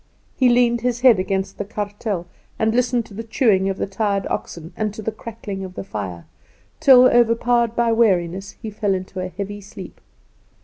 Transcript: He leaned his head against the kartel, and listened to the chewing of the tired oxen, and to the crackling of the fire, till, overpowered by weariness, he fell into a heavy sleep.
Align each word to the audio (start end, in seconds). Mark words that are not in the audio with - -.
He 0.35 0.49
leaned 0.49 0.81
his 0.81 1.01
head 1.01 1.19
against 1.19 1.59
the 1.59 1.63
kartel, 1.63 2.25
and 2.57 2.73
listened 2.73 3.05
to 3.05 3.13
the 3.13 3.21
chewing 3.23 3.69
of 3.69 3.77
the 3.77 3.85
tired 3.85 4.25
oxen, 4.31 4.73
and 4.75 4.91
to 4.95 5.01
the 5.03 5.11
crackling 5.11 5.63
of 5.63 5.75
the 5.75 5.83
fire, 5.83 6.25
till, 6.79 7.03
overpowered 7.07 7.75
by 7.75 7.91
weariness, 7.91 8.55
he 8.59 8.71
fell 8.71 8.95
into 8.95 9.19
a 9.19 9.27
heavy 9.27 9.61
sleep. 9.61 10.01